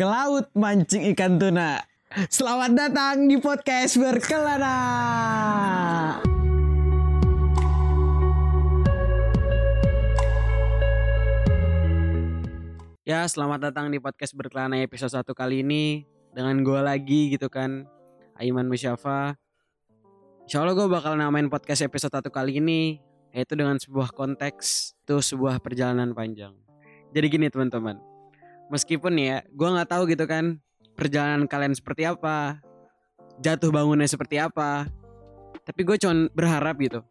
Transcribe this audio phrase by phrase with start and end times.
[0.00, 1.84] ke laut mancing ikan tuna.
[2.32, 4.72] Selamat datang di podcast berkelana.
[13.04, 17.84] Ya, selamat datang di podcast berkelana episode 1 kali ini dengan gue lagi gitu kan,
[18.40, 19.36] Aiman Musyafa.
[20.48, 23.04] Insya Allah gue bakal namain podcast episode 1 kali ini
[23.36, 26.56] yaitu dengan sebuah konteks itu sebuah perjalanan panjang.
[27.12, 28.00] Jadi gini teman-teman,
[28.70, 30.62] meskipun ya gue nggak tahu gitu kan
[30.94, 32.62] perjalanan kalian seperti apa,
[33.42, 34.86] jatuh bangunnya seperti apa,
[35.66, 37.04] tapi gue cuma berharap gitu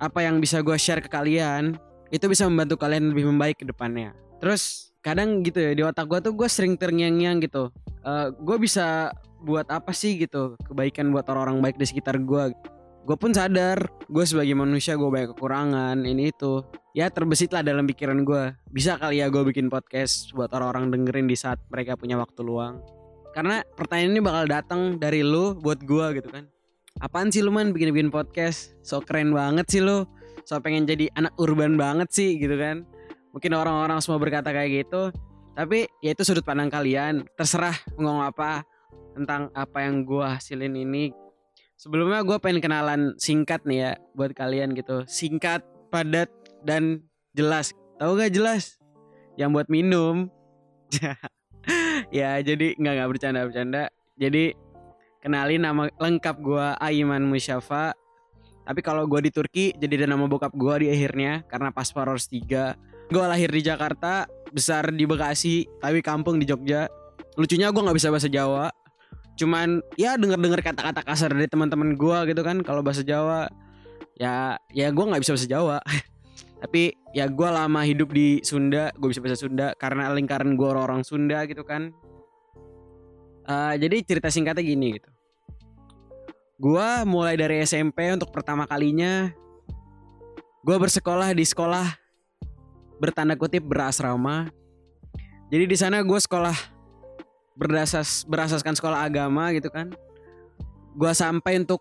[0.00, 1.76] apa yang bisa gue share ke kalian
[2.08, 4.16] itu bisa membantu kalian lebih membaik ke depannya.
[4.40, 7.68] Terus kadang gitu ya di otak gue tuh gue sering terngiang-ngiang gitu.
[8.00, 12.52] Uh, gue bisa buat apa sih gitu kebaikan buat orang-orang baik di sekitar gue
[13.08, 17.86] gue pun sadar gue sebagai manusia gue banyak kekurangan ini itu ya terbesit lah dalam
[17.86, 22.18] pikiran gue bisa kali ya gue bikin podcast buat orang-orang dengerin di saat mereka punya
[22.18, 22.82] waktu luang.
[23.30, 26.50] Karena pertanyaan ini bakal datang dari lu buat gue gitu kan.
[26.98, 28.74] Apaan sih lu man bikin-bikin podcast?
[28.82, 30.02] So keren banget sih lu.
[30.42, 32.82] So pengen jadi anak urban banget sih gitu kan.
[33.30, 35.14] Mungkin orang-orang semua berkata kayak gitu.
[35.54, 37.22] Tapi ya itu sudut pandang kalian.
[37.38, 38.66] Terserah ngomong apa
[39.14, 41.14] tentang apa yang gue hasilin ini.
[41.78, 45.06] Sebelumnya gue pengen kenalan singkat nih ya buat kalian gitu.
[45.06, 45.62] Singkat
[45.94, 46.28] padat
[46.66, 47.04] dan
[47.36, 48.80] jelas tahu gak jelas
[49.38, 50.28] yang buat minum
[52.16, 53.82] ya jadi nggak nggak bercanda bercanda
[54.18, 54.52] jadi
[55.22, 57.94] kenalin nama lengkap gue Aiman Musyafa
[58.66, 62.26] tapi kalau gue di Turki jadi ada nama bokap gue di akhirnya karena paspor harus
[62.26, 62.74] tiga
[63.10, 66.86] Gue lahir di Jakarta, besar di Bekasi, tapi kampung di Jogja.
[67.34, 68.70] Lucunya gue nggak bisa bahasa Jawa.
[69.34, 72.62] Cuman ya denger-denger kata-kata kasar dari teman-teman gue gitu kan.
[72.62, 73.50] Kalau bahasa Jawa,
[74.14, 75.76] ya ya gue nggak bisa bahasa Jawa.
[76.60, 81.00] tapi ya gue lama hidup di Sunda, gue bisa bahasa Sunda karena lingkaran gue orang-orang
[81.00, 81.88] Sunda gitu kan.
[83.48, 85.10] Uh, jadi cerita singkatnya gini gitu.
[86.60, 89.32] Gue mulai dari SMP untuk pertama kalinya
[90.60, 91.88] gue bersekolah di sekolah
[93.00, 94.52] bertanda kutip berasrama.
[95.48, 96.54] Jadi di sana gue sekolah
[97.56, 99.88] berdasas berasaskan sekolah agama gitu kan.
[100.92, 101.80] Gue sampai untuk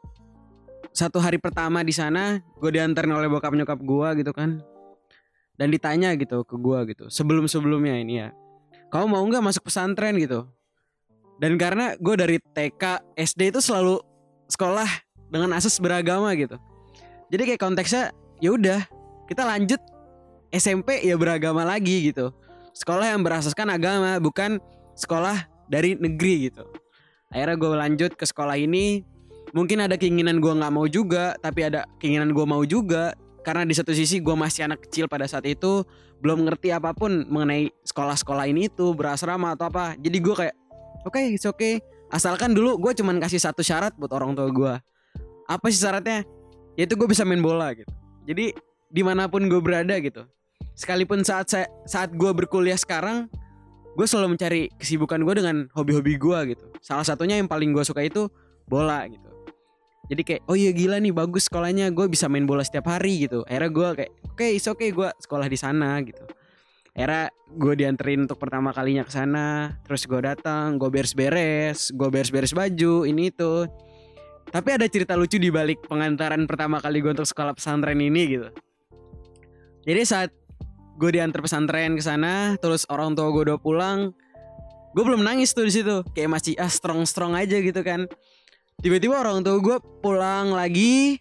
[0.91, 4.61] satu hari pertama di sana gue diantarin oleh bokap nyokap gue gitu kan.
[5.59, 8.29] Dan ditanya gitu ke gue gitu sebelum sebelumnya ini ya.
[8.89, 10.47] Kamu mau nggak masuk pesantren gitu?
[11.39, 13.99] Dan karena gue dari TK SD itu selalu
[14.51, 14.87] sekolah
[15.29, 16.57] dengan asas beragama gitu.
[17.29, 18.11] Jadi kayak konteksnya
[18.41, 18.81] ya udah
[19.29, 19.79] kita lanjut
[20.49, 22.33] SMP ya beragama lagi gitu.
[22.73, 24.57] Sekolah yang berasaskan agama bukan
[24.97, 26.65] sekolah dari negeri gitu.
[27.29, 29.05] Akhirnya gue lanjut ke sekolah ini.
[29.51, 33.13] Mungkin ada keinginan gue nggak mau juga, tapi ada keinginan gue mau juga.
[33.41, 35.81] Karena di satu sisi gue masih anak kecil pada saat itu,
[36.21, 39.95] belum ngerti apa pun mengenai sekolah-sekolah ini itu berasrama atau apa.
[39.97, 40.55] Jadi gue kayak,
[41.07, 41.81] oke, okay, it's okay.
[42.13, 44.73] Asalkan dulu gue cuman kasih satu syarat buat orang tua gue.
[45.49, 46.25] Apa sih syaratnya?
[46.77, 47.89] Yaitu gue bisa main bola gitu.
[48.29, 48.53] Jadi
[48.89, 50.25] di mana pun gue berada gitu
[50.73, 53.29] sekalipun saat saya saat gue berkuliah sekarang
[53.93, 58.01] gue selalu mencari kesibukan gue dengan hobi-hobi gue gitu salah satunya yang paling gue suka
[58.01, 58.31] itu
[58.65, 59.29] bola gitu
[60.09, 63.45] jadi kayak oh iya gila nih bagus sekolahnya gue bisa main bola setiap hari gitu.
[63.45, 66.25] Akhirnya gue kayak oke okay, oke okay gue sekolah di sana gitu.
[66.97, 72.57] Akhirnya gue dianterin untuk pertama kalinya ke sana terus gue datang gue beres-beres gue beres-beres
[72.57, 73.69] baju ini itu.
[74.49, 78.49] Tapi ada cerita lucu di balik pengantaran pertama kali gue untuk sekolah pesantren ini gitu.
[79.85, 80.33] Jadi saat
[80.97, 84.09] gue diantar pesantren ke sana terus orang tua gue udah pulang
[84.97, 86.01] gue belum nangis tuh di situ.
[86.17, 88.09] Kayak masih ah strong strong aja gitu kan
[88.79, 91.19] tiba-tiba orang tua gue pulang lagi.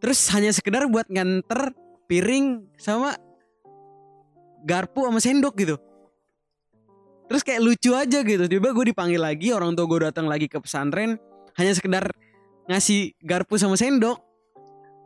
[0.00, 1.76] Terus hanya sekedar buat nganter
[2.08, 3.14] piring sama
[4.64, 5.76] garpu sama sendok gitu.
[7.28, 8.44] Terus kayak lucu aja gitu.
[8.48, 11.20] Tiba gue dipanggil lagi orang tua gue datang lagi ke pesantren.
[11.54, 12.08] Hanya sekedar
[12.66, 14.18] ngasih garpu sama sendok.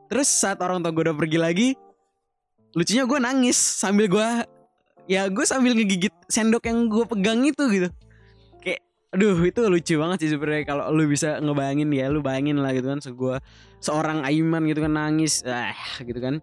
[0.08, 1.68] Terus saat orang tua gue udah pergi lagi
[2.74, 4.28] lucunya gue nangis sambil gue
[5.06, 7.88] ya gue sambil ngegigit sendok yang gue pegang itu gitu
[9.14, 12.90] aduh itu lucu banget sih sebenarnya kalau lu bisa ngebayangin ya lu bayangin lah gitu
[12.90, 13.38] kan se gue
[13.78, 16.42] seorang Aiman gitu kan nangis ah gitu kan.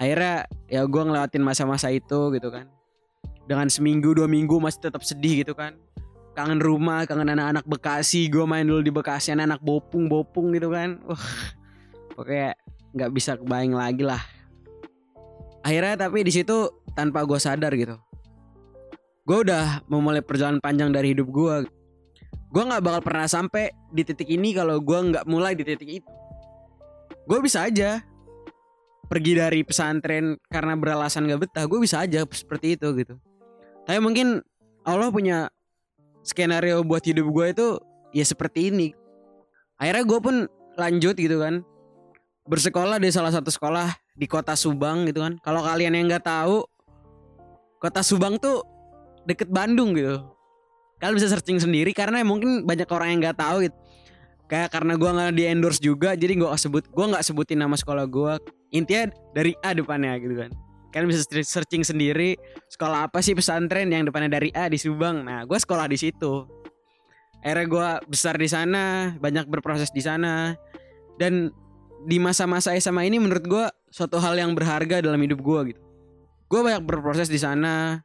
[0.00, 2.66] Akhirnya ya gue ngelewatin masa-masa itu gitu kan.
[3.46, 5.78] Dengan seminggu dua minggu masih tetap sedih gitu kan.
[6.34, 10.98] Kangen rumah kangen anak-anak Bekasi gue main dulu di Bekasi anak-anak bopung bopung gitu kan.
[11.06, 11.26] Wah
[12.18, 12.58] pokoknya
[12.90, 14.18] nggak bisa kebayang lagi lah.
[15.62, 18.00] Akhirnya tapi di situ tanpa gue sadar gitu.
[19.28, 21.79] Gue udah memulai perjalanan panjang dari hidup gue
[22.50, 26.10] gue nggak bakal pernah sampai di titik ini kalau gue nggak mulai di titik itu.
[27.30, 28.02] Gue bisa aja
[29.06, 33.14] pergi dari pesantren karena beralasan gak betah gue bisa aja seperti itu gitu.
[33.86, 34.42] Tapi mungkin
[34.82, 35.50] Allah punya
[36.22, 37.68] skenario buat hidup gue itu
[38.14, 38.94] ya seperti ini.
[39.78, 40.36] Akhirnya gue pun
[40.74, 41.62] lanjut gitu kan.
[42.46, 45.38] Bersekolah di salah satu sekolah di kota Subang gitu kan.
[45.42, 46.66] Kalau kalian yang nggak tahu
[47.78, 48.62] kota Subang tuh
[49.26, 50.39] deket Bandung gitu
[51.00, 53.76] kalian bisa searching sendiri karena mungkin banyak orang yang nggak tahu gitu.
[54.50, 58.04] Kayak karena gue nggak di endorse juga jadi gue sebut gue nggak sebutin nama sekolah
[58.04, 58.32] gue
[58.74, 60.50] intinya dari A depannya gitu kan.
[60.90, 62.36] Kalian bisa searching sendiri
[62.68, 65.24] sekolah apa sih pesantren yang depannya dari A di Subang?
[65.24, 66.44] Nah gue sekolah di situ.
[67.40, 70.52] Akhirnya gue besar di sana banyak berproses di sana.
[71.16, 71.54] Dan
[72.04, 75.80] di masa-masa SMA ini menurut gue suatu hal yang berharga dalam hidup gue gitu.
[76.50, 78.02] Gue banyak berproses di sana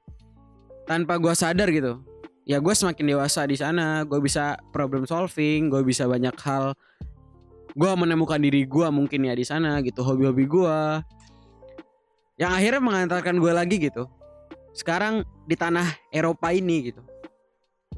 [0.86, 2.06] tanpa gue sadar gitu
[2.46, 6.78] ya gue semakin dewasa di sana gue bisa problem solving gue bisa banyak hal.
[7.76, 10.80] Gue menemukan diri gue mungkin ya di sana gitu hobi-hobi gue
[12.40, 14.08] yang akhirnya mengantarkan gue lagi gitu
[14.72, 17.04] sekarang di tanah Eropa ini gitu.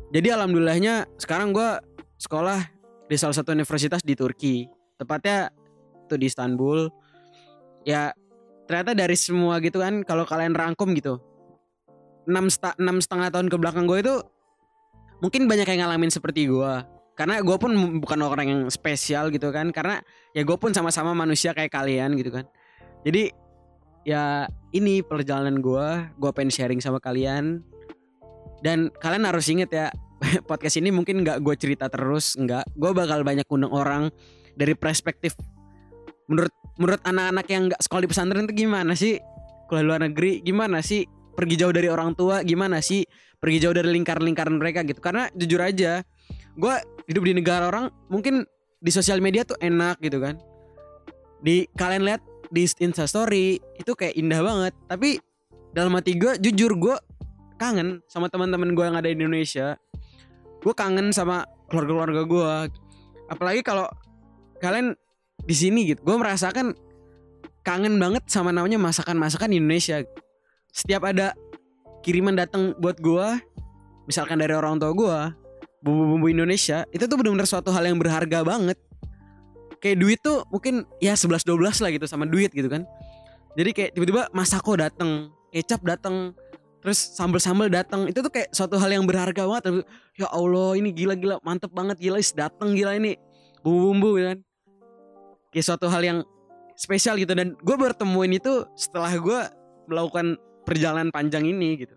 [0.09, 1.69] Jadi alhamdulillahnya sekarang gue
[2.17, 2.63] sekolah
[3.05, 4.65] di salah satu universitas di Turki
[4.97, 5.53] tepatnya
[6.09, 6.89] tuh di Istanbul.
[7.85, 8.15] Ya
[8.65, 11.21] ternyata dari semua gitu kan kalau kalian rangkum gitu
[12.27, 14.15] enam setengah tahun ke belakang gue itu
[15.23, 16.73] mungkin banyak yang ngalamin seperti gue
[17.17, 19.73] karena gue pun bukan orang yang spesial gitu kan.
[19.73, 19.97] Karena
[20.37, 22.45] ya gue pun sama-sama manusia kayak kalian gitu kan.
[23.01, 23.33] Jadi
[24.05, 27.65] ya ini perjalanan gue gue pengen sharing sama kalian.
[28.61, 29.89] Dan kalian harus inget ya
[30.49, 32.77] podcast ini mungkin nggak gue cerita terus nggak.
[32.77, 34.13] Gue bakal banyak undang orang
[34.53, 35.33] dari perspektif
[36.29, 39.17] menurut menurut anak-anak yang nggak sekolah di pesantren itu gimana sih?
[39.65, 43.05] Kuliah luar negeri gimana sih pergi jauh dari orang tua gimana sih?
[43.37, 44.97] Pergi jauh dari lingkaran-lingkaran mereka gitu.
[44.97, 46.01] Karena jujur aja
[46.57, 46.75] gue
[47.05, 48.41] hidup di negara orang mungkin
[48.81, 50.41] di sosial media tuh enak gitu kan.
[51.45, 54.73] Di kalian lihat di instastory itu kayak indah banget.
[54.89, 55.21] Tapi
[55.77, 56.97] dalam hati gue jujur gue
[57.61, 59.77] kangen sama teman-teman gue yang ada di Indonesia.
[60.65, 62.51] Gue kangen sama keluarga-keluarga gue
[63.27, 63.85] apalagi kalau
[64.63, 64.95] kalian
[65.43, 66.73] di sini gitu gue merasakan
[67.61, 70.01] kangen banget sama namanya masakan-masakan Indonesia
[70.77, 71.33] setiap ada
[72.06, 73.41] kiriman datang buat gua
[74.06, 75.18] misalkan dari orang tua gua
[75.81, 78.77] bumbu-bumbu Indonesia itu tuh benar-benar suatu hal yang berharga banget.
[79.81, 82.85] Kayak duit tuh mungkin ya 11 12 lah gitu sama duit gitu kan.
[83.57, 86.38] Jadi kayak tiba-tiba masako datang kecap datang
[86.77, 89.85] terus sambal-sambal datang itu tuh kayak suatu hal yang berharga banget.
[90.18, 93.18] Ya Allah ini gila-gila mantep banget gila is datang gila ini
[93.65, 94.39] bumbu-bumbu gitu kan.
[95.53, 96.19] Kayak suatu hal yang
[96.77, 97.33] spesial gitu.
[97.33, 99.39] Dan gue bertemuin itu setelah gue
[99.89, 101.95] melakukan perjalanan panjang ini gitu.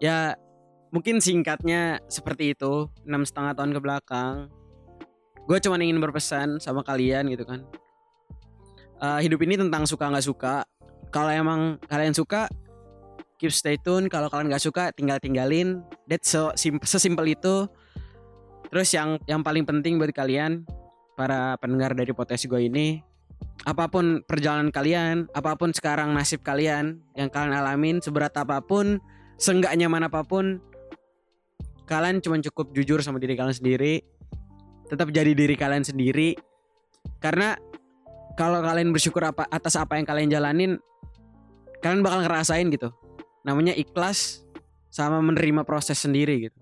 [0.00, 0.40] Ya
[0.88, 4.48] mungkin singkatnya seperti itu enam setengah tahun ke belakang
[5.42, 7.66] gue cuma ingin berpesan sama kalian gitu kan.
[9.02, 10.62] Uh, hidup ini tentang suka nggak suka.
[11.10, 12.46] Kalau emang kalian suka
[13.42, 14.06] keep stay tune.
[14.06, 15.82] Kalau kalian nggak suka tinggal tinggalin.
[16.06, 17.66] That's so simple, sesimpel itu.
[18.70, 20.62] Terus yang yang paling penting buat kalian
[21.18, 23.02] para pendengar dari potensi gue ini
[23.62, 28.98] apa pun perjalanan kalian, apa pun sekarang nasib kalian yang kalian alamin, seberat apa pun,
[29.38, 30.58] seenggak nyaman apa pun,
[31.86, 34.02] kalian cuma cukup jujur sama diri kalian sendiri,
[34.90, 36.34] tetap jadi diri kalian sendiri,
[37.22, 37.54] karena
[38.34, 40.72] kalau kalian bersyukur apa atas apa yang kalian jalanin,
[41.84, 42.90] kalian bakal ngerasain gitu.
[43.42, 44.46] Namanya ikhlas
[44.88, 46.58] sama menerima proses sendiri gitu.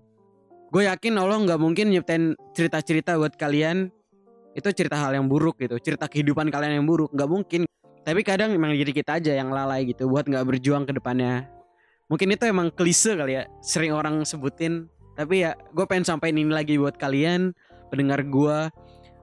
[0.71, 3.91] Gue yakin Allah nggak mungkin nyiptain cerita-cerita buat kalian
[4.51, 7.61] itu cerita hal yang buruk gitu cerita kehidupan kalian yang buruk nggak mungkin.
[8.01, 11.47] Tapi kadang memang diri kita aja yang lalai gitu buat nggak berjuang ke depannya.
[12.11, 14.89] Mungkin itu emang klise kali ya sering orang sebutin.
[15.15, 17.53] Tapi ya gue pengen sampaikan ini lagi buat kalian
[17.93, 18.57] pendengar gue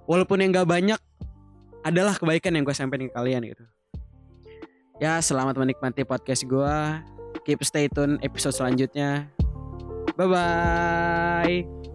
[0.05, 1.01] walaupun yang gak banyak
[1.83, 3.65] adalah kebaikan yang gue sampaikan ke kalian gitu.
[5.01, 6.75] Ya selamat menikmati podcast gue
[7.45, 9.29] keep stay tune episode selanjutnya.
[10.17, 11.88] Bye bye